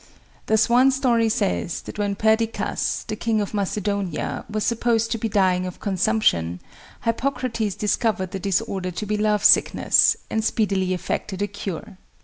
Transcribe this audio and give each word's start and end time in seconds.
Thus 0.47 0.67
one 0.67 0.89
story 0.89 1.29
says 1.29 1.81
that 1.83 1.99
when 1.99 2.15
Perdiccas, 2.15 3.05
the 3.07 3.15
King 3.15 3.39
of 3.39 3.53
Macedonia, 3.53 4.45
was 4.49 4.63
supposed 4.63 5.11
to 5.11 5.19
be 5.19 5.29
dying 5.29 5.67
of 5.67 5.79
consumption, 5.79 6.59
Hippocrates 7.03 7.75
discovered 7.75 8.31
the 8.31 8.39
disorder 8.39 8.89
to 8.89 9.05
be 9.05 9.15
love 9.15 9.45
sickness, 9.45 10.17
and 10.27 10.43
speedily 10.43 10.95
effected 10.95 11.43
a 11.43 11.47
cure. 11.47 11.99